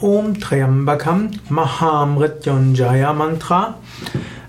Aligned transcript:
Om 0.00 0.34
Triambakam 0.38 1.32
Mahamrityunjaya 1.48 3.12
Mantra. 3.12 3.74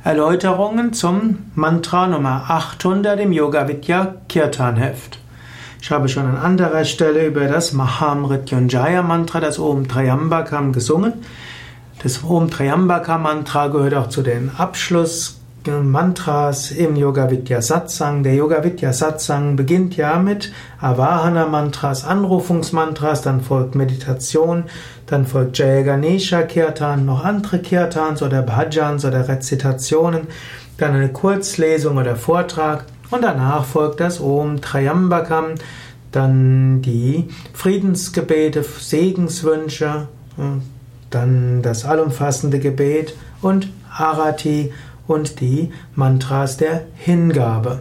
Erläuterungen 0.03 0.93
zum 0.93 1.51
Mantra 1.55 2.05
Nummer 2.05 2.43
800 2.49 3.19
im 3.19 3.31
Yoga 3.31 3.67
Vidya 3.67 4.13
Kirtan 4.27 4.75
Heft. 4.75 5.17
Ich 5.81 5.89
habe 5.89 6.07
schon 6.07 6.27
an 6.27 6.37
anderer 6.37 6.85
Stelle 6.85 7.25
über 7.25 7.47
das 7.47 7.73
Mahamrityunjaya 7.73 9.01
Mantra, 9.01 9.39
das 9.39 9.57
Om 9.57 9.87
Triambakam, 9.87 10.71
gesungen. 10.71 11.13
Das 12.03 12.23
Om 12.23 12.51
Triambakam 12.51 13.23
Mantra 13.23 13.69
gehört 13.69 13.95
auch 13.95 14.09
zu 14.09 14.21
den 14.21 14.51
Abschluss 14.55 15.38
Mantras 15.67 16.71
im 16.71 16.95
Yoga 16.95 17.29
Vidya 17.29 17.61
Satsang. 17.61 18.23
Der 18.23 18.33
Yoga 18.33 18.63
Vidya 18.63 18.93
Satsang 18.93 19.57
beginnt 19.57 19.97
ja 19.97 20.17
mit 20.17 20.53
Avahana 20.79 21.47
Mantras, 21.47 22.05
Anrufungsmantras, 22.05 23.21
dann 23.21 23.41
folgt 23.41 23.75
Meditation, 23.75 24.63
dann 25.05 25.27
folgt 25.27 25.57
Jaya 25.57 25.81
Ganesha 25.81 26.43
Kirtan, 26.43 27.05
noch 27.05 27.25
andere 27.25 27.59
Kirtans 27.59 28.23
oder 28.23 28.41
Bhajans 28.41 29.03
oder 29.03 29.27
Rezitationen, 29.27 30.27
dann 30.77 30.95
eine 30.95 31.09
Kurzlesung 31.09 31.97
oder 31.97 32.15
Vortrag 32.15 32.85
und 33.11 33.23
danach 33.23 33.65
folgt 33.65 33.99
das 33.99 34.21
Om 34.21 34.61
Trayambakam, 34.61 35.55
dann 36.11 36.81
die 36.81 37.27
Friedensgebete, 37.53 38.63
Segenswünsche, 38.63 40.07
dann 41.09 41.61
das 41.61 41.85
allumfassende 41.85 42.59
Gebet 42.59 43.13
und 43.41 43.69
Arati 43.91 44.71
und 45.09 45.41
die 45.41 45.71
Mantras 45.95 46.57
der 46.57 46.83
Hingabe. 46.95 47.79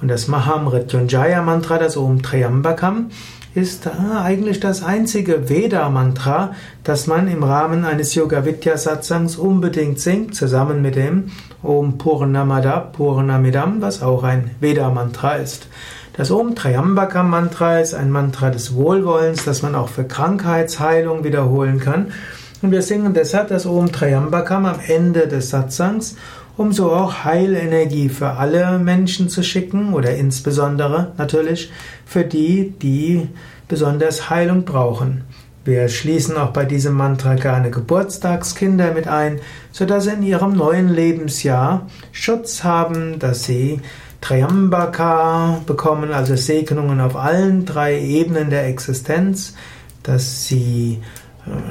Und 0.00 0.08
das 0.08 0.26
Mahamrityunjaya 0.26 1.42
Mantra, 1.42 1.78
das 1.78 1.96
Om 1.96 2.22
Triambakam, 2.22 3.10
ist 3.54 3.88
eigentlich 3.88 4.60
das 4.60 4.82
einzige 4.82 5.48
Veda-Mantra, 5.48 6.52
das 6.84 7.06
man 7.06 7.28
im 7.28 7.42
Rahmen 7.42 7.84
eines 7.84 8.14
Yoga 8.14 8.44
Vidya 8.44 8.76
Satsangs 8.76 9.36
unbedingt 9.36 10.00
singt, 10.00 10.34
zusammen 10.34 10.82
mit 10.82 10.96
dem 10.96 11.30
Om 11.62 11.98
Purnamada 11.98 12.80
Purnamidam, 12.80 13.80
was 13.80 14.02
auch 14.02 14.24
ein 14.24 14.50
Veda-Mantra 14.60 15.36
ist. 15.36 15.68
Das 16.16 16.30
Om 16.30 16.54
Triambakam 16.54 17.28
Mantra 17.28 17.80
ist 17.80 17.94
ein 17.94 18.10
Mantra 18.10 18.50
des 18.50 18.74
Wohlwollens, 18.74 19.44
das 19.44 19.62
man 19.62 19.74
auch 19.74 19.88
für 19.88 20.04
Krankheitsheilung 20.04 21.24
wiederholen 21.24 21.80
kann. 21.80 22.12
Und 22.62 22.70
wir 22.70 22.82
singen 22.82 23.12
deshalb 23.12 23.48
das 23.48 23.66
Om 23.66 23.92
Triambakam 23.92 24.64
am 24.64 24.80
Ende 24.86 25.28
des 25.28 25.50
Satsangs 25.50 26.16
um 26.56 26.72
so 26.72 26.92
auch 26.92 27.24
Heilenergie 27.24 28.08
für 28.08 28.30
alle 28.30 28.78
Menschen 28.78 29.28
zu 29.28 29.42
schicken 29.42 29.92
oder 29.92 30.14
insbesondere 30.16 31.12
natürlich 31.18 31.70
für 32.04 32.24
die, 32.24 32.72
die 32.82 33.28
besonders 33.68 34.30
Heilung 34.30 34.64
brauchen. 34.64 35.24
Wir 35.64 35.88
schließen 35.88 36.36
auch 36.36 36.50
bei 36.50 36.64
diesem 36.64 36.94
Mantra 36.94 37.34
gerne 37.34 37.70
Geburtstagskinder 37.70 38.92
mit 38.92 39.08
ein, 39.08 39.40
sodass 39.72 40.04
sie 40.04 40.10
in 40.10 40.22
ihrem 40.22 40.52
neuen 40.52 40.94
Lebensjahr 40.94 41.88
Schutz 42.12 42.62
haben, 42.62 43.18
dass 43.18 43.44
sie 43.44 43.80
Triambaka 44.20 45.60
bekommen, 45.66 46.12
also 46.12 46.36
Segnungen 46.36 47.00
auf 47.00 47.16
allen 47.16 47.64
drei 47.66 48.00
Ebenen 48.00 48.48
der 48.48 48.66
Existenz, 48.66 49.54
dass 50.04 50.46
sie 50.46 51.00